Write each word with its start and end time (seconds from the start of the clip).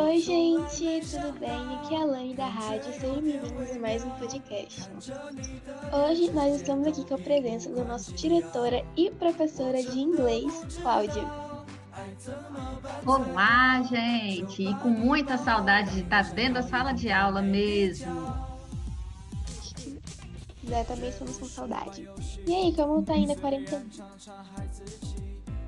Oi, 0.00 0.18
gente, 0.18 1.06
tudo 1.10 1.38
bem? 1.38 1.76
Aqui 1.76 1.94
é 1.94 2.00
a 2.00 2.04
Lani 2.06 2.34
da 2.34 2.46
rádio. 2.46 2.90
Sejam 2.94 3.20
bem-vindos 3.20 3.76
a 3.76 3.78
mais 3.78 4.02
um 4.02 4.08
podcast. 4.12 4.90
Hoje 5.92 6.30
nós 6.32 6.56
estamos 6.56 6.86
aqui 6.86 7.04
com 7.04 7.16
a 7.16 7.18
presença 7.18 7.68
da 7.68 7.84
nossa 7.84 8.10
diretora 8.12 8.82
e 8.96 9.10
professora 9.10 9.82
de 9.82 9.98
inglês, 10.00 10.78
Cláudia. 10.80 11.22
Olá, 13.04 13.82
gente! 13.82 14.62
E 14.62 14.74
com 14.76 14.88
muita 14.88 15.36
saudade 15.36 15.90
de 15.90 16.00
estar 16.00 16.22
dentro 16.32 16.54
da 16.54 16.62
sala 16.62 16.92
de 16.92 17.12
aula 17.12 17.42
mesmo. 17.42 18.10
Né, 20.62 20.82
também 20.84 21.10
estamos 21.10 21.36
com 21.36 21.44
saudade. 21.44 22.08
E 22.46 22.54
aí, 22.54 22.74
como 22.74 23.02
tá 23.02 23.16
indo 23.16 23.32
a 23.32 23.36
quarentena? 23.36 23.84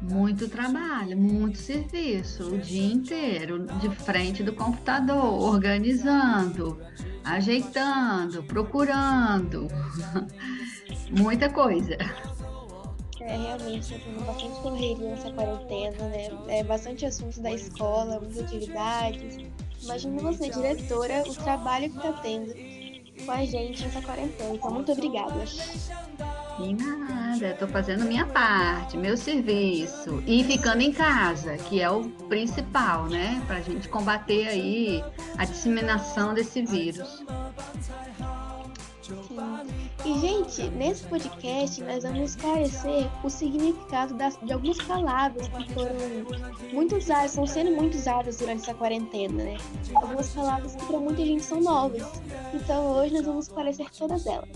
Muito 0.02 0.48
trabalho, 0.48 1.16
muito 1.16 1.58
serviço, 1.58 2.54
o 2.54 2.58
dia 2.58 2.92
inteiro, 2.92 3.66
de 3.80 3.88
frente 3.88 4.42
do 4.42 4.52
computador, 4.52 5.40
organizando, 5.42 6.78
ajeitando, 7.24 8.42
procurando. 8.42 9.68
Muita 11.16 11.48
coisa. 11.48 11.96
É, 13.20 13.36
realmente, 13.36 13.94
está 13.94 14.24
bastante 14.24 14.60
correria 14.60 15.08
nessa 15.08 15.30
quarentena, 15.30 16.08
né? 16.08 16.28
É 16.48 16.64
bastante 16.64 17.06
assuntos 17.06 17.38
da 17.38 17.52
escola, 17.52 18.18
muitas 18.18 18.40
atividades. 18.40 19.38
Imagina 19.82 20.20
você, 20.20 20.50
diretora, 20.50 21.22
o 21.28 21.34
trabalho 21.34 21.90
que 21.90 21.96
está 21.96 22.12
tendo 22.14 22.52
com 23.24 23.30
a 23.30 23.44
gente 23.44 23.84
nessa 23.84 24.02
quarentena. 24.02 24.54
Então, 24.54 24.70
muito 24.72 24.90
obrigada. 24.90 25.44
E 26.58 26.74
nada, 26.74 27.48
estou 27.48 27.66
fazendo 27.68 28.04
minha 28.04 28.26
parte, 28.26 28.96
meu 28.96 29.16
serviço 29.16 30.22
e 30.26 30.44
ficando 30.44 30.82
em 30.82 30.92
casa, 30.92 31.56
que 31.56 31.80
é 31.80 31.90
o 31.90 32.08
principal, 32.28 33.06
né, 33.06 33.42
para 33.46 33.56
a 33.56 33.60
gente 33.60 33.88
combater 33.88 34.48
aí 34.48 35.04
a 35.38 35.44
disseminação 35.44 36.34
desse 36.34 36.62
vírus. 36.62 37.22
E, 40.04 40.18
gente, 40.20 40.62
nesse 40.70 41.04
podcast 41.04 41.82
nós 41.82 42.02
vamos 42.02 42.30
esclarecer 42.30 43.08
o 43.22 43.30
significado 43.30 44.14
das, 44.14 44.38
de 44.42 44.52
algumas 44.52 44.78
palavras 44.78 45.48
que 45.48 45.74
foram 45.74 45.94
muito 46.72 46.96
usadas, 46.96 47.30
estão 47.30 47.46
sendo 47.46 47.72
muito 47.72 47.96
usadas 47.96 48.36
durante 48.36 48.62
essa 48.62 48.74
quarentena, 48.74 49.44
né? 49.44 49.56
Algumas 49.94 50.28
palavras 50.28 50.74
que 50.76 50.84
para 50.86 50.98
muita 50.98 51.24
gente 51.24 51.42
são 51.42 51.60
novas. 51.60 52.22
Então, 52.54 52.86
hoje 52.96 53.14
nós 53.14 53.26
vamos 53.26 53.46
esclarecer 53.46 53.86
todas 53.90 54.26
elas. 54.26 54.48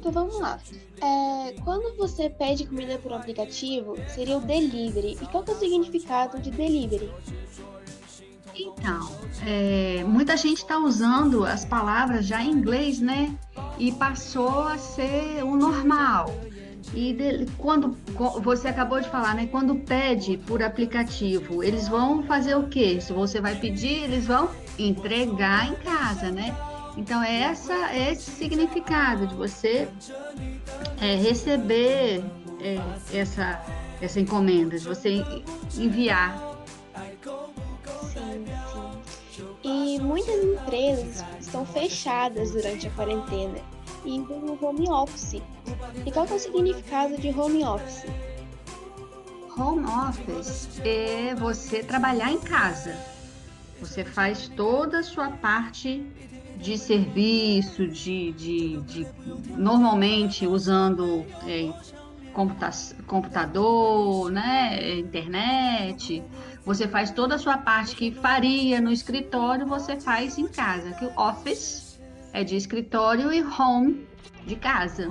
Então 0.00 0.10
vamos 0.10 0.40
lá. 0.40 0.58
É, 1.02 1.52
quando 1.62 1.94
você 1.98 2.30
pede 2.30 2.66
comida 2.66 2.96
por 2.98 3.12
um 3.12 3.16
aplicativo, 3.16 3.96
seria 4.08 4.38
o 4.38 4.40
delivery. 4.40 5.18
E 5.20 5.26
qual 5.26 5.44
é 5.46 5.50
o 5.50 5.54
significado 5.54 6.40
de 6.40 6.50
delivery? 6.50 7.12
Então, 8.54 9.10
é, 9.46 10.02
muita 10.04 10.38
gente 10.38 10.58
está 10.58 10.78
usando 10.78 11.44
as 11.44 11.66
palavras 11.66 12.26
já 12.26 12.42
em 12.42 12.50
inglês, 12.50 12.98
né? 12.98 13.36
E 13.78 13.92
passou 13.92 14.62
a 14.62 14.78
ser 14.78 15.44
o 15.44 15.54
normal. 15.54 16.34
E 16.94 17.12
de, 17.12 17.46
quando 17.58 17.96
você 18.42 18.68
acabou 18.68 19.00
de 19.00 19.08
falar, 19.10 19.34
né? 19.34 19.46
Quando 19.46 19.76
pede 19.76 20.38
por 20.38 20.62
aplicativo, 20.62 21.62
eles 21.62 21.88
vão 21.88 22.22
fazer 22.22 22.56
o 22.56 22.68
quê? 22.68 23.00
Se 23.02 23.12
você 23.12 23.38
vai 23.38 23.54
pedir, 23.54 24.04
eles 24.04 24.26
vão 24.26 24.48
entregar 24.78 25.70
em 25.70 25.74
casa, 25.74 26.30
né? 26.30 26.56
Então, 26.96 27.22
é 27.22 27.42
essa, 27.42 27.92
é 27.92 28.12
esse 28.12 28.30
significado 28.30 29.26
de 29.26 29.34
você 29.34 29.88
é, 31.00 31.14
receber 31.16 32.22
é, 32.60 33.16
essa, 33.16 33.64
essa 34.00 34.20
encomenda, 34.20 34.78
de 34.78 34.84
você 34.84 35.24
enviar. 35.76 36.36
Sim, 38.12 38.44
sim. 38.72 39.00
E 39.62 39.98
muitas 40.00 40.42
empresas 40.42 41.24
estão 41.38 41.64
fechadas 41.64 42.52
durante 42.52 42.86
a 42.86 42.90
quarentena 42.90 43.58
e 44.04 44.18
no 44.18 44.58
home 44.64 44.88
office. 44.88 45.42
E 46.04 46.10
qual 46.12 46.26
é 46.26 46.32
o 46.32 46.38
significado 46.38 47.16
de 47.18 47.28
home 47.28 47.64
office? 47.64 48.04
Home 49.56 49.86
office 49.86 50.80
é 50.84 51.34
você 51.34 51.82
trabalhar 51.82 52.32
em 52.32 52.40
casa. 52.40 52.96
Você 53.80 54.04
faz 54.04 54.48
toda 54.48 55.00
a 55.00 55.02
sua 55.02 55.30
parte 55.30 56.04
de 56.60 56.76
serviço, 56.76 57.88
de, 57.88 58.32
de, 58.32 58.76
de 58.82 59.06
normalmente 59.56 60.46
usando 60.46 61.24
é, 61.46 61.72
computa 62.32 62.70
computador, 63.06 64.30
né, 64.30 64.98
internet, 64.98 66.22
você 66.64 66.86
faz 66.86 67.10
toda 67.10 67.34
a 67.34 67.38
sua 67.38 67.58
parte 67.58 67.96
que 67.96 68.12
faria 68.12 68.80
no 68.80 68.92
escritório, 68.92 69.66
você 69.66 69.98
faz 69.98 70.38
em 70.38 70.46
casa. 70.46 70.92
Que 70.92 71.04
o 71.06 71.12
office 71.16 71.98
é 72.32 72.44
de 72.44 72.56
escritório 72.56 73.32
e 73.32 73.42
home 73.42 74.06
de 74.46 74.56
casa. 74.56 75.10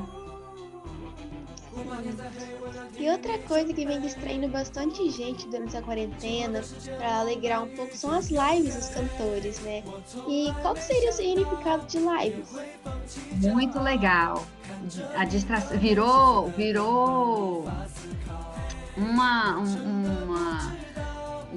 E 2.98 3.10
outra 3.10 3.38
coisa 3.40 3.74
que 3.74 3.86
vem 3.86 4.02
distraindo 4.02 4.48
bastante 4.48 5.10
gente 5.10 5.48
durante 5.48 5.76
essa 5.76 5.82
quarentena, 5.82 6.62
para 6.98 7.20
alegrar 7.20 7.64
um 7.64 7.70
pouco, 7.70 7.96
são 7.96 8.12
as 8.12 8.30
lives 8.30 8.76
dos 8.76 8.90
cantores, 8.90 9.60
né? 9.62 9.84
E 10.28 10.54
qual 10.62 10.76
seria 10.76 11.10
o 11.10 11.14
significado 11.14 11.86
de 11.88 11.98
lives? 11.98 12.50
Muito 13.42 13.80
legal. 13.80 14.46
A 15.16 15.26
distração 15.26 15.78
virou, 15.78 16.50
virou 16.50 17.66
uma, 18.98 19.58
uma, 19.58 20.76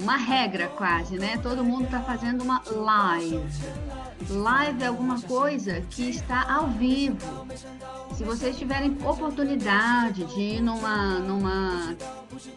uma 0.01 0.17
regra 0.17 0.67
quase, 0.69 1.17
né? 1.17 1.37
Todo 1.43 1.63
mundo 1.63 1.85
está 1.85 1.99
fazendo 2.01 2.43
uma 2.43 2.61
live. 2.69 3.43
Live 4.29 4.83
é 4.83 4.87
alguma 4.87 5.21
coisa 5.21 5.81
que 5.81 6.09
está 6.09 6.51
ao 6.51 6.67
vivo. 6.69 7.47
Se 8.13 8.23
vocês 8.23 8.57
tiverem 8.57 8.97
oportunidade 9.05 10.23
de 10.25 10.39
ir 10.39 10.61
numa, 10.61 11.19
numa 11.19 11.95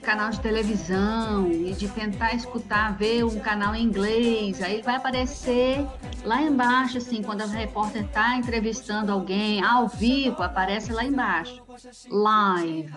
canal 0.02 0.30
de 0.30 0.40
televisão 0.40 1.50
e 1.50 1.72
de 1.72 1.88
tentar 1.88 2.34
escutar, 2.34 2.96
ver 2.96 3.24
um 3.24 3.40
canal 3.40 3.74
em 3.74 3.82
inglês, 3.84 4.62
aí 4.62 4.82
vai 4.82 4.96
aparecer 4.96 5.86
lá 6.24 6.42
embaixo, 6.42 6.98
assim, 6.98 7.22
quando 7.22 7.42
a 7.42 7.46
repórter 7.46 8.04
está 8.04 8.36
entrevistando 8.36 9.12
alguém 9.12 9.62
ao 9.62 9.88
vivo, 9.88 10.42
aparece 10.42 10.92
lá 10.92 11.04
embaixo, 11.04 11.62
live, 12.10 12.92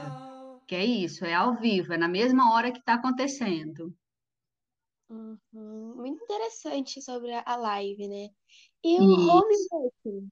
que 0.67 0.75
é 0.75 0.85
isso, 0.85 1.25
é 1.25 1.33
ao 1.33 1.55
vivo, 1.55 1.93
é 1.93 1.97
na 1.97 2.07
mesma 2.07 2.53
hora 2.53 2.71
que 2.71 2.79
está 2.79 2.95
acontecendo. 2.95 3.93
Uhum. 5.09 5.95
Muito 5.95 6.23
interessante 6.23 7.01
sobre 7.01 7.33
a 7.33 7.55
live, 7.55 8.07
né? 8.07 8.29
E 8.83 8.99
o 8.99 9.03
home 9.03 9.55
working? 9.71 10.29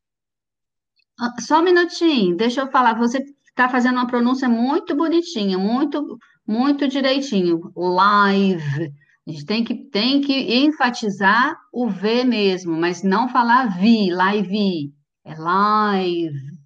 Ah, 1.19 1.33
Só 1.41 1.59
um 1.59 1.63
minutinho, 1.63 2.37
deixa 2.37 2.61
eu 2.61 2.71
falar. 2.71 2.93
Você 2.97 3.17
está 3.49 3.67
fazendo 3.67 3.95
uma 3.95 4.07
pronúncia 4.07 4.47
muito 4.47 4.95
bonitinha, 4.95 5.57
muito, 5.57 6.17
muito 6.45 6.87
direitinho. 6.87 7.71
Live. 7.75 8.93
A 9.27 9.31
gente 9.31 9.45
tem 9.45 9.63
que, 9.63 9.75
tem 9.75 10.21
que 10.21 10.33
enfatizar 10.33 11.59
o 11.73 11.89
V 11.89 12.23
mesmo, 12.23 12.77
mas 12.77 13.03
não 13.03 13.27
falar 13.27 13.77
vi, 13.79 14.11
live. 14.11 14.93
É 15.25 15.35
live. 15.35 16.57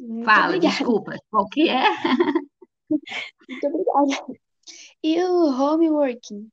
Muito 0.00 0.24
Fala, 0.24 0.46
obrigada. 0.48 0.74
desculpa. 0.76 1.16
Qual 1.30 1.48
que 1.48 1.68
é? 1.68 1.84
Muito 3.48 3.66
obrigada. 3.66 4.26
E 5.02 5.22
o 5.22 5.46
home 5.50 5.90
working? 5.90 6.48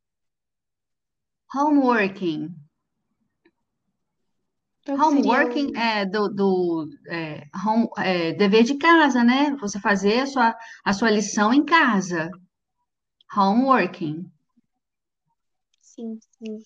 Homeworking. 1.54 2.50
Seria 4.86 5.04
Homeworking 5.04 5.72
o... 5.72 5.78
é 5.78 6.06
do, 6.06 6.30
do 6.30 6.90
é, 7.08 7.48
home, 7.66 7.88
é, 7.98 8.34
dever 8.34 8.64
de 8.64 8.78
casa, 8.78 9.24
né? 9.24 9.56
Você 9.60 9.80
fazer 9.80 10.22
a 10.22 10.26
sua, 10.26 10.58
a 10.84 10.94
sua 10.94 11.12
lição 11.12 11.54
em 11.54 11.64
casa. 11.64 12.32
Homeworking. 13.36 14.26
Sim, 15.82 16.20
sim. 16.38 16.58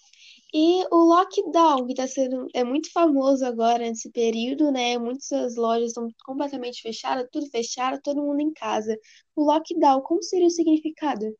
E 0.53 0.85
o 0.91 0.97
lockdown, 0.97 1.85
que 1.85 1.93
está 1.93 2.07
sendo, 2.07 2.47
é 2.53 2.63
muito 2.63 2.91
famoso 2.91 3.45
agora 3.45 3.79
nesse 3.79 4.09
período, 4.11 4.71
né? 4.71 4.97
Muitas 4.97 5.55
lojas 5.55 5.87
estão 5.87 6.07
completamente 6.23 6.81
fechadas, 6.81 7.27
tudo 7.31 7.49
fechado, 7.49 7.99
todo 8.01 8.21
mundo 8.21 8.39
em 8.39 8.53
casa. 8.53 8.97
O 9.35 9.43
lockdown, 9.43 10.01
como 10.01 10.23
seria 10.23 10.47
o 10.47 10.49
significado? 10.49 11.35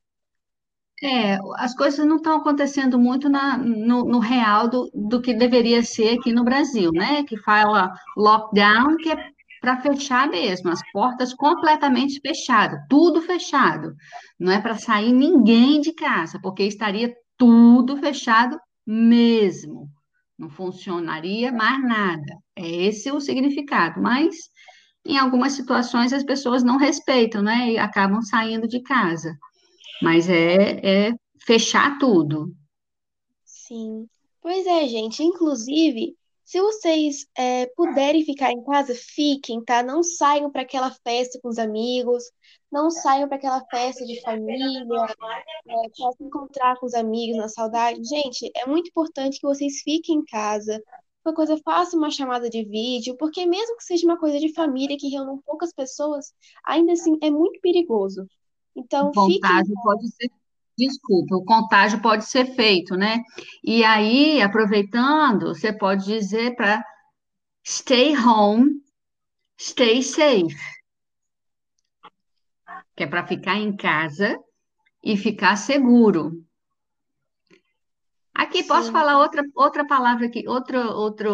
É, 1.03 1.37
as 1.57 1.75
coisas 1.75 2.05
não 2.05 2.17
estão 2.17 2.37
acontecendo 2.37 2.97
muito 2.97 3.27
na, 3.27 3.57
no, 3.57 4.05
no 4.05 4.19
real 4.19 4.69
do, 4.69 4.89
do 4.93 5.21
que 5.21 5.33
deveria 5.33 5.83
ser 5.83 6.17
aqui 6.17 6.31
no 6.31 6.43
Brasil, 6.43 6.91
né? 6.93 7.23
Que 7.23 7.37
fala 7.37 7.93
lockdown, 8.15 8.95
que 8.97 9.11
é 9.11 9.35
para 9.65 9.81
fechar 9.81 10.29
mesmo, 10.29 10.69
as 10.69 10.79
portas 10.91 11.33
completamente 11.33 12.19
fechadas, 12.21 12.79
tudo 12.87 13.21
fechado. 13.21 13.95
Não 14.39 14.51
é 14.51 14.61
para 14.61 14.75
sair 14.75 15.11
ninguém 15.11 15.81
de 15.81 15.91
casa, 15.91 16.39
porque 16.41 16.63
estaria 16.63 17.11
tudo 17.35 17.97
fechado 17.97 18.59
mesmo. 18.85 19.89
Não 20.37 20.49
funcionaria 20.49 21.51
mais 21.51 21.81
nada. 21.81 22.37
É 22.55 22.67
esse 22.67 23.11
o 23.11 23.19
significado, 23.19 24.01
mas 24.01 24.35
em 25.05 25.17
algumas 25.17 25.53
situações 25.53 26.13
as 26.13 26.23
pessoas 26.23 26.63
não 26.63 26.77
respeitam, 26.77 27.41
né? 27.41 27.71
E 27.71 27.77
acabam 27.77 28.21
saindo 28.21 28.67
de 28.67 28.81
casa. 28.81 29.35
Mas 30.01 30.29
é, 30.29 31.07
é 31.07 31.13
fechar 31.45 31.97
tudo. 31.97 32.53
Sim. 33.43 34.07
Pois 34.41 34.65
é, 34.67 34.87
gente. 34.87 35.23
Inclusive, 35.23 36.15
se 36.43 36.61
vocês 36.61 37.25
é, 37.35 37.65
puderem 37.75 38.23
ficar 38.23 38.51
em 38.51 38.63
casa, 38.63 38.93
fiquem, 38.93 39.63
tá? 39.63 39.81
Não 39.81 40.03
saiam 40.03 40.51
para 40.51 40.61
aquela 40.61 40.91
festa 40.91 41.39
com 41.41 41.49
os 41.49 41.57
amigos, 41.57 42.23
não 42.71 42.91
saiam 42.91 43.27
para 43.27 43.37
aquela 43.37 43.65
festa 43.65 44.05
de 44.05 44.21
família, 44.21 44.83
é, 44.83 44.85
para 44.85 46.11
se 46.11 46.23
encontrar 46.23 46.77
com 46.79 46.85
os 46.85 46.93
amigos 46.93 47.37
na 47.37 47.47
saudade. 47.47 47.99
Gente, 48.03 48.51
é 48.55 48.67
muito 48.67 48.89
importante 48.89 49.39
que 49.39 49.47
vocês 49.47 49.81
fiquem 49.81 50.17
em 50.17 50.25
casa. 50.25 50.79
Uma 51.25 51.33
coisa, 51.33 51.57
faça 51.65 51.97
uma 51.97 52.11
chamada 52.11 52.47
de 52.47 52.63
vídeo, 52.63 53.17
porque 53.17 53.47
mesmo 53.47 53.75
que 53.77 53.83
seja 53.83 54.05
uma 54.05 54.19
coisa 54.19 54.37
de 54.37 54.53
família 54.53 54.95
que 54.95 55.09
reúna 55.09 55.39
poucas 55.43 55.73
pessoas, 55.73 56.31
ainda 56.63 56.91
assim 56.91 57.17
é 57.23 57.31
muito 57.31 57.59
perigoso. 57.59 58.27
Então, 58.75 59.09
O 59.09 59.11
contágio 59.13 59.73
pode 59.81 60.09
ser, 60.09 60.29
desculpa, 60.77 61.35
o 61.35 61.45
contágio 61.45 62.01
pode 62.01 62.25
ser 62.25 62.53
feito, 62.55 62.95
né? 62.95 63.23
E 63.63 63.83
aí, 63.83 64.41
aproveitando, 64.41 65.47
você 65.47 65.71
pode 65.71 66.05
dizer 66.05 66.55
para 66.55 66.83
stay 67.65 68.17
home, 68.17 68.81
stay 69.59 70.03
safe, 70.03 70.55
que 72.95 73.03
é 73.03 73.07
para 73.07 73.25
ficar 73.25 73.55
em 73.55 73.75
casa 73.75 74.37
e 75.03 75.15
ficar 75.15 75.55
seguro. 75.55 76.43
Aqui 78.33 78.63
posso 78.63 78.87
Sim. 78.87 78.91
falar 78.91 79.17
outra, 79.19 79.41
outra 79.55 79.87
palavra 79.87 80.27
aqui, 80.27 80.45
outra, 80.45 80.91
outra 80.91 81.29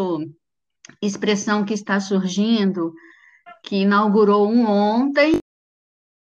expressão 1.01 1.65
que 1.65 1.73
está 1.73 1.99
surgindo, 1.99 2.93
que 3.63 3.77
inaugurou 3.77 4.47
um 4.47 4.67
ontem, 4.67 5.40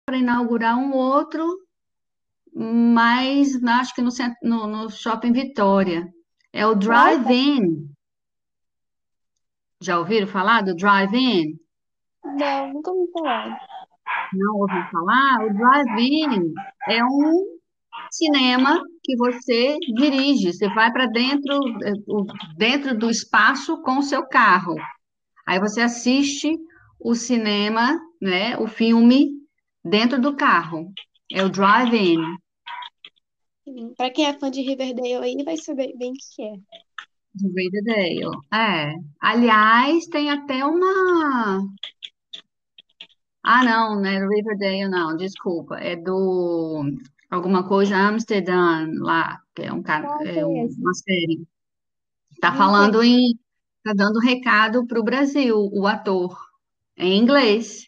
para 0.08 0.18
inaugurar 0.18 0.78
um 0.78 0.94
outro, 0.94 1.46
mas 2.56 3.62
acho 3.62 3.94
que 3.94 4.02
no, 4.02 4.10
cent- 4.10 4.38
no, 4.42 4.66
no 4.66 4.90
Shopping 4.90 5.34
Vitória. 5.34 6.08
É 6.54 6.66
o 6.66 6.74
drive-in. 6.74 7.90
Já 9.82 10.00
ouviram 10.00 10.26
falar 10.26 10.62
do 10.62 10.74
drive-in? 10.74 11.60
Não, 12.24 12.74
nunca 12.74 12.90
ouvi 12.90 13.12
falar. 13.12 13.60
Não 14.34 14.56
ouviram 14.56 14.88
falar? 14.90 15.46
O 15.46 15.54
drive-in 15.54 16.54
é 16.88 17.04
um 17.04 17.58
cinema 18.10 18.82
que 19.04 19.18
você 19.18 19.76
dirige, 19.94 20.54
você 20.54 20.70
vai 20.70 20.90
para 20.90 21.08
dentro, 21.08 21.60
o- 22.08 22.26
dentro 22.56 22.98
do 22.98 23.10
espaço 23.10 23.82
com 23.82 23.98
o 23.98 24.04
seu 24.04 24.26
carro. 24.26 24.76
Aí 25.46 25.60
você 25.60 25.82
assiste 25.82 26.58
o 26.98 27.14
cinema, 27.14 28.00
né, 28.22 28.58
o 28.58 28.68
filme 28.68 29.37
dentro 29.90 30.20
do 30.22 30.36
carro. 30.36 30.92
É 31.32 31.44
o 31.44 31.50
drive-in. 31.50 32.20
Para 33.98 34.10
quem 34.12 34.26
é 34.26 34.38
fã 34.40 34.50
de 34.50 34.62
Riverdale 34.62 35.16
aí, 35.16 35.44
vai 35.44 35.58
saber 35.58 35.94
bem 35.98 36.12
o 36.12 36.14
que 36.14 36.42
é. 36.44 36.54
De 37.34 37.48
Riverdale. 37.48 38.38
É. 38.54 38.94
Aliás, 39.20 40.06
tem 40.08 40.30
até 40.30 40.66
uma. 40.66 41.62
Ah, 43.44 43.64
não, 43.64 43.96
não 44.02 44.06
é 44.06 44.20
Riverdale, 44.28 44.90
não, 44.90 45.16
desculpa. 45.16 45.78
É 45.78 45.96
do. 45.96 46.84
Alguma 47.30 47.68
coisa 47.68 47.98
Amsterdã, 47.98 48.88
lá, 49.00 49.42
que 49.54 49.64
é, 49.64 49.74
um, 49.74 49.84
que 49.84 49.92
é 49.92 50.38
é 50.40 50.46
um- 50.46 50.68
uma 50.80 50.94
série. 50.94 51.46
Tá 52.40 52.54
falando 52.54 53.04
em. 53.04 53.38
Tá 53.84 53.94
dando 53.94 54.20
recado 54.20 54.86
para 54.86 55.00
o 55.00 55.04
Brasil, 55.04 55.58
o 55.74 55.88
ator, 55.88 56.38
em 56.98 57.18
inglês. 57.18 57.88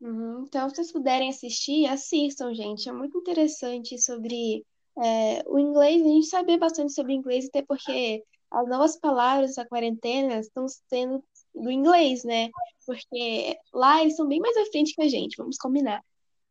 Uhum. 0.00 0.44
Então, 0.46 0.68
se 0.68 0.76
vocês 0.76 0.92
puderem 0.92 1.30
assistir, 1.30 1.86
assistam, 1.86 2.54
gente. 2.54 2.88
É 2.88 2.92
muito 2.92 3.18
interessante 3.18 3.98
sobre 3.98 4.64
é, 4.98 5.42
o 5.46 5.58
inglês, 5.58 6.02
a 6.02 6.08
gente 6.08 6.26
saber 6.26 6.58
bastante 6.58 6.92
sobre 6.92 7.14
inglês, 7.14 7.46
até 7.46 7.62
porque 7.62 8.22
as 8.50 8.68
novas 8.68 8.98
palavras 8.98 9.54
da 9.54 9.66
quarentena 9.66 10.38
estão 10.38 10.66
sendo 10.68 11.22
do 11.54 11.70
inglês, 11.70 12.24
né? 12.24 12.48
Porque 12.84 13.58
lá 13.72 14.02
eles 14.02 14.16
são 14.16 14.28
bem 14.28 14.40
mais 14.40 14.56
à 14.56 14.66
frente 14.66 14.94
que 14.94 15.02
a 15.02 15.08
gente, 15.08 15.36
vamos 15.36 15.56
combinar. 15.56 16.02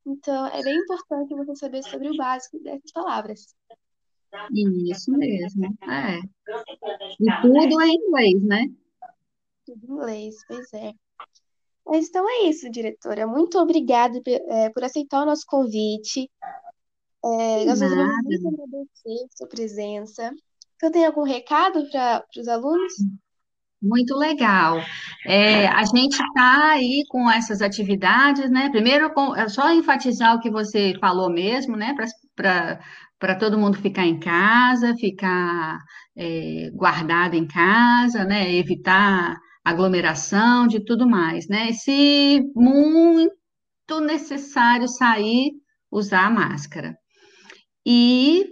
Então, 0.05 0.47
é 0.47 0.61
bem 0.61 0.75
importante 0.77 1.33
você 1.33 1.55
saber 1.55 1.83
sobre 1.83 2.09
o 2.09 2.17
básico 2.17 2.59
dessas 2.59 2.91
palavras. 2.91 3.55
Isso 4.51 5.11
mesmo. 5.11 5.65
É. 5.83 6.19
E 7.19 7.41
tudo 7.41 7.81
é 7.81 7.87
inglês, 7.87 8.43
né? 8.43 8.67
Tudo 9.65 9.85
em 9.85 9.91
inglês, 9.93 10.35
pois 10.47 10.73
é. 10.73 10.93
Mas 11.85 12.07
então 12.09 12.27
é 12.29 12.49
isso, 12.49 12.69
diretora. 12.69 13.27
Muito 13.27 13.57
obrigada 13.59 14.19
é, 14.49 14.69
por 14.69 14.83
aceitar 14.83 15.21
o 15.21 15.25
nosso 15.25 15.45
convite. 15.47 16.29
É, 17.23 17.65
nós 17.65 17.79
Nada. 17.79 17.95
queremos 17.95 18.15
muito 18.23 18.47
agradecer 18.47 19.25
a 19.25 19.37
sua 19.37 19.47
presença. 19.47 20.31
Você 20.79 20.91
tem 20.91 21.05
algum 21.05 21.23
recado 21.23 21.89
para 21.89 22.25
os 22.37 22.47
alunos? 22.47 22.93
Muito 23.81 24.15
legal. 24.17 24.79
É, 25.27 25.67
a 25.67 25.83
gente 25.83 26.13
está 26.15 26.71
aí 26.71 27.03
com 27.09 27.29
essas 27.29 27.61
atividades, 27.61 28.49
né? 28.49 28.69
Primeiro, 28.69 29.13
com- 29.13 29.35
é 29.35 29.47
só 29.47 29.71
enfatizar 29.71 30.35
o 30.35 30.39
que 30.39 30.49
você 30.49 30.93
falou 30.99 31.29
mesmo, 31.31 31.75
né? 31.75 31.93
Para 32.35 32.79
para 33.17 33.33
todo 33.35 33.57
mundo 33.57 33.77
ficar 33.77 34.05
em 34.05 34.19
casa, 34.19 34.93
ficar 34.97 35.79
é, 36.17 36.69
guardado 36.73 37.33
em 37.35 37.47
casa, 37.47 38.25
né? 38.25 38.53
Evitar 38.53 39.37
aglomeração 39.65 40.67
de 40.67 40.79
tudo 40.79 41.09
mais, 41.09 41.47
né? 41.47 41.73
Se 41.73 42.41
muito 42.55 43.99
necessário 43.99 44.87
sair, 44.87 45.53
usar 45.91 46.27
a 46.27 46.29
máscara. 46.29 46.95
E 47.83 48.45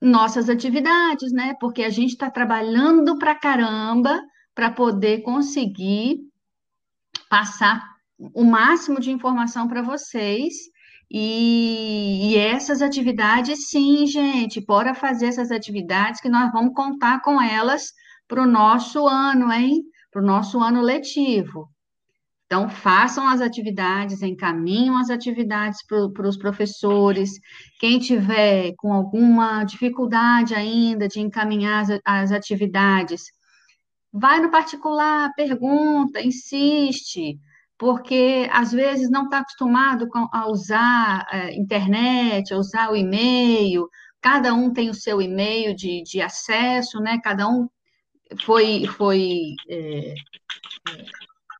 nossas 0.00 0.50
atividades, 0.50 1.32
né? 1.32 1.54
Porque 1.58 1.82
a 1.82 1.90
gente 1.90 2.10
está 2.10 2.30
trabalhando 2.30 3.18
pra 3.18 3.34
caramba 3.34 4.20
para 4.54 4.70
poder 4.70 5.22
conseguir 5.22 6.20
passar 7.30 7.82
o 8.34 8.44
máximo 8.44 9.00
de 9.00 9.10
informação 9.10 9.66
para 9.66 9.80
vocês. 9.80 10.54
E, 11.10 12.30
e 12.32 12.36
essas 12.36 12.82
atividades, 12.82 13.68
sim, 13.68 14.06
gente, 14.06 14.64
bora 14.64 14.94
fazer 14.94 15.26
essas 15.26 15.50
atividades 15.50 16.20
que 16.20 16.28
nós 16.28 16.50
vamos 16.52 16.74
contar 16.74 17.20
com 17.22 17.40
elas 17.40 17.92
para 18.26 18.42
o 18.42 18.46
nosso 18.46 19.06
ano, 19.06 19.52
hein? 19.52 19.82
Para 20.12 20.22
o 20.22 20.26
nosso 20.26 20.60
ano 20.60 20.82
letivo. 20.82 21.68
Então, 22.52 22.68
façam 22.68 23.26
as 23.26 23.40
atividades, 23.40 24.20
encaminham 24.20 24.98
as 24.98 25.08
atividades 25.08 25.78
para 25.86 26.28
os 26.28 26.36
professores. 26.36 27.30
Quem 27.80 27.98
tiver 27.98 28.74
com 28.76 28.92
alguma 28.92 29.64
dificuldade 29.64 30.54
ainda 30.54 31.08
de 31.08 31.18
encaminhar 31.18 31.80
as, 31.80 32.00
as 32.04 32.30
atividades, 32.30 33.22
vai 34.12 34.38
no 34.38 34.50
particular, 34.50 35.32
pergunta, 35.34 36.20
insiste, 36.20 37.38
porque 37.78 38.46
às 38.52 38.70
vezes 38.70 39.10
não 39.10 39.24
está 39.24 39.38
acostumado 39.38 40.06
a 40.30 40.46
usar 40.50 41.26
eh, 41.32 41.54
internet, 41.54 42.52
a 42.52 42.58
usar 42.58 42.90
o 42.90 42.96
e-mail. 42.96 43.88
Cada 44.20 44.52
um 44.52 44.70
tem 44.70 44.90
o 44.90 44.94
seu 44.94 45.22
e-mail 45.22 45.74
de, 45.74 46.02
de 46.02 46.20
acesso, 46.20 47.00
né? 47.00 47.18
Cada 47.24 47.48
um 47.48 47.66
foi, 48.44 48.86
foi 48.86 49.54
eh, 49.68 50.14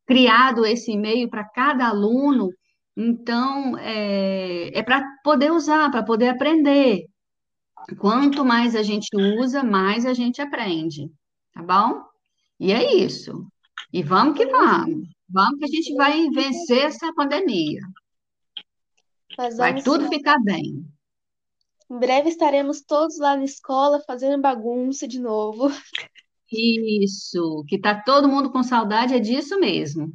criado 0.07 0.67
esse 0.67 0.93
e-mail 0.93 1.29
para 1.29 1.45
cada 1.45 1.89
aluno, 1.89 2.51
então 2.97 3.79
é, 3.79 4.79
é 4.79 4.83
para 4.83 5.03
poder 5.25 5.51
usar, 5.51 5.91
para 5.91 6.03
poder 6.03 6.29
aprender. 6.29 7.07
Quanto 7.99 8.45
mais 8.45 8.77
a 8.77 8.83
gente 8.83 9.09
usa, 9.17 9.63
mais 9.63 10.07
a 10.07 10.15
gente 10.15 10.41
aprende, 10.41 11.11
tá 11.53 11.63
bom? 11.63 12.05
E 12.61 12.73
é 12.73 12.95
isso. 12.95 13.47
E 13.93 14.03
vamos 14.03 14.37
que 14.37 14.47
vamos. 14.47 15.09
Vamos 15.29 15.59
que 15.59 15.65
a 15.65 15.69
gente 15.69 15.95
vai 15.95 16.29
vencer 16.31 16.85
essa 16.85 17.13
pandemia. 17.15 17.81
Vai 19.57 19.83
tudo 19.83 20.09
ficar 20.09 20.39
bem. 20.43 20.87
Em 21.91 21.99
breve 21.99 22.29
estaremos 22.29 22.83
todos 22.83 23.19
lá 23.19 23.37
na 23.37 23.45
escola 23.45 24.03
fazendo 24.07 24.41
bagunça 24.41 25.09
de 25.09 25.19
novo. 25.19 25.69
Isso, 26.53 27.65
que 27.69 27.81
tá 27.81 28.01
todo 28.01 28.29
mundo 28.29 28.53
com 28.53 28.63
saudade 28.63 29.13
é 29.15 29.19
disso 29.19 29.59
mesmo, 29.59 30.13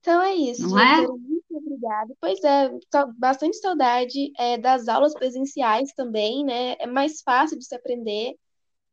Então 0.00 0.20
é 0.22 0.34
isso, 0.34 0.74
não 0.74 0.78
é? 0.80 1.08
Muito 1.16 1.44
obrigada. 1.56 2.14
Pois 2.20 2.42
é, 2.42 2.70
sa- 2.90 3.06
bastante 3.18 3.56
saudade 3.58 4.32
é, 4.38 4.58
das 4.58 4.88
aulas 4.88 5.14
presenciais 5.14 5.92
também, 5.94 6.44
né? 6.44 6.74
É 6.78 6.86
mais 6.86 7.22
fácil 7.22 7.58
de 7.58 7.64
se 7.64 7.74
aprender. 7.74 8.34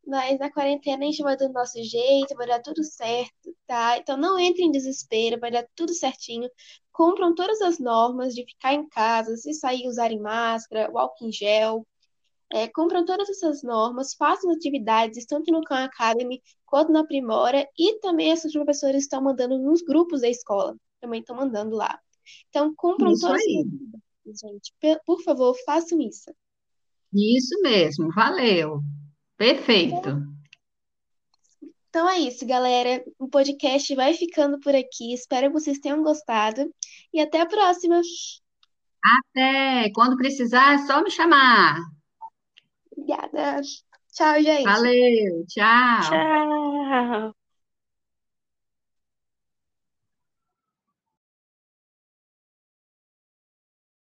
Mas 0.07 0.39
na 0.39 0.51
quarentena 0.51 1.03
a 1.05 1.07
gente 1.07 1.23
vai 1.23 1.37
dando 1.37 1.53
nosso 1.53 1.83
jeito, 1.83 2.35
vai 2.35 2.47
dar 2.47 2.61
tudo 2.61 2.83
certo, 2.83 3.55
tá? 3.67 3.97
Então 3.99 4.17
não 4.17 4.39
entre 4.39 4.63
em 4.63 4.71
desespero, 4.71 5.39
vai 5.39 5.51
dar 5.51 5.67
tudo 5.75 5.93
certinho. 5.93 6.49
Cumpram 6.93 7.35
todas 7.35 7.61
as 7.61 7.79
normas 7.79 8.35
de 8.35 8.45
ficar 8.45 8.73
em 8.73 8.87
casa, 8.89 9.37
se 9.37 9.53
sair 9.53 9.87
usarem 9.87 10.19
máscara, 10.19 10.91
o 10.91 10.99
álcool 10.99 11.27
em 11.27 11.31
gel 11.33 11.85
é, 12.51 12.67
cumpram 12.67 13.05
todas 13.05 13.29
essas 13.29 13.63
normas, 13.63 14.13
façam 14.13 14.51
atividades, 14.51 15.25
tanto 15.25 15.51
no 15.51 15.61
Khan 15.61 15.83
Academy 15.83 16.41
quanto 16.65 16.91
na 16.91 17.05
Primora, 17.05 17.67
e 17.77 17.99
também 17.99 18.31
esses 18.31 18.51
professores 18.51 19.03
estão 19.03 19.21
mandando 19.21 19.57
nos 19.57 19.81
grupos 19.81 20.21
da 20.21 20.29
escola, 20.29 20.75
também 20.99 21.19
estão 21.19 21.35
mandando 21.35 21.75
lá. 21.75 21.99
Então, 22.49 22.73
cumpram 22.75 23.11
isso 23.11 23.21
todas 23.21 23.41
aí. 23.41 23.65
essas 24.25 24.47
gente. 24.47 24.73
Por 25.05 25.21
favor, 25.23 25.55
façam 25.65 25.99
isso. 26.01 26.31
Isso 27.13 27.59
mesmo, 27.61 28.11
valeu. 28.13 28.81
Perfeito. 29.37 30.21
Então 31.89 32.07
é 32.07 32.19
isso, 32.19 32.45
galera. 32.45 33.03
O 33.17 33.27
podcast 33.27 33.95
vai 33.95 34.13
ficando 34.13 34.59
por 34.59 34.75
aqui. 34.75 35.11
Espero 35.11 35.47
que 35.47 35.53
vocês 35.53 35.79
tenham 35.79 36.03
gostado. 36.03 36.71
E 37.11 37.19
até 37.19 37.41
a 37.41 37.47
próxima. 37.47 37.99
Até! 39.03 39.89
Quando 39.95 40.17
precisar, 40.17 40.75
é 40.75 40.85
só 40.85 41.01
me 41.01 41.09
chamar. 41.09 41.79
Obrigada. 42.99 43.61
Tchau, 44.11 44.41
gente. 44.41 44.65
Valeu, 44.65 45.45
tchau. 45.47 46.01
Tchau. 46.01 47.33